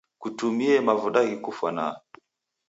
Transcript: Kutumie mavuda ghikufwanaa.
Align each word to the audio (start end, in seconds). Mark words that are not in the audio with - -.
Kutumie 0.21 0.73
mavuda 0.87 1.19
ghikufwanaa. 1.29 1.93